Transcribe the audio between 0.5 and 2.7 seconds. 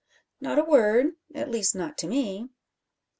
a word at least not to me."